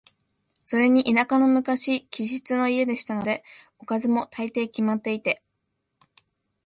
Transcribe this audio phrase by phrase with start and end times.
[0.65, 3.43] それに田舎の昔気質の家でしたので、
[3.77, 5.43] おかずも、大抵決まっていて、